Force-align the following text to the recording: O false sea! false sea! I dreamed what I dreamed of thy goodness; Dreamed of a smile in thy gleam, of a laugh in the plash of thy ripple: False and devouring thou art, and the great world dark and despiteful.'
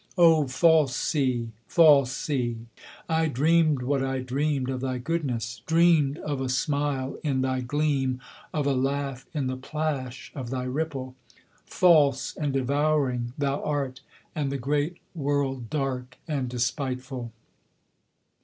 O 0.17 0.47
false 0.47 0.95
sea! 0.95 1.51
false 1.67 2.11
sea! 2.11 2.57
I 3.07 3.27
dreamed 3.27 3.83
what 3.83 4.03
I 4.03 4.17
dreamed 4.19 4.71
of 4.71 4.81
thy 4.81 4.97
goodness; 4.97 5.61
Dreamed 5.67 6.17
of 6.17 6.41
a 6.41 6.49
smile 6.49 7.19
in 7.23 7.41
thy 7.41 7.59
gleam, 7.61 8.19
of 8.51 8.65
a 8.65 8.73
laugh 8.73 9.27
in 9.31 9.45
the 9.45 9.57
plash 9.57 10.31
of 10.33 10.49
thy 10.49 10.63
ripple: 10.63 11.13
False 11.67 12.35
and 12.35 12.51
devouring 12.51 13.33
thou 13.37 13.61
art, 13.63 14.01
and 14.33 14.51
the 14.51 14.57
great 14.57 14.97
world 15.13 15.69
dark 15.69 16.17
and 16.27 16.49
despiteful.' 16.49 17.31